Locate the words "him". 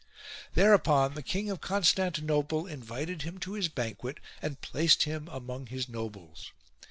3.21-3.37, 5.03-5.27